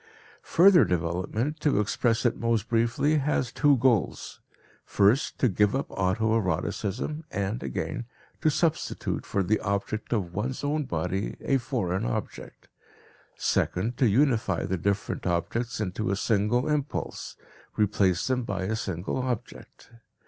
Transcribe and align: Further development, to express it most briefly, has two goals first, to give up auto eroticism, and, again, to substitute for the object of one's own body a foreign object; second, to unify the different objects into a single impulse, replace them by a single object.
Further 0.57 0.83
development, 0.83 1.59
to 1.59 1.79
express 1.79 2.25
it 2.25 2.35
most 2.39 2.67
briefly, 2.69 3.19
has 3.19 3.51
two 3.51 3.77
goals 3.77 4.39
first, 4.83 5.37
to 5.37 5.47
give 5.47 5.75
up 5.75 5.85
auto 5.91 6.33
eroticism, 6.37 7.23
and, 7.29 7.61
again, 7.61 8.05
to 8.41 8.49
substitute 8.49 9.27
for 9.27 9.43
the 9.43 9.59
object 9.59 10.11
of 10.11 10.33
one's 10.33 10.63
own 10.63 10.85
body 10.85 11.35
a 11.41 11.59
foreign 11.59 12.03
object; 12.05 12.67
second, 13.35 13.95
to 13.97 14.07
unify 14.07 14.65
the 14.65 14.75
different 14.77 15.27
objects 15.27 15.79
into 15.79 16.09
a 16.09 16.15
single 16.15 16.67
impulse, 16.67 17.35
replace 17.77 18.25
them 18.25 18.41
by 18.41 18.63
a 18.63 18.75
single 18.75 19.17
object. 19.19 19.91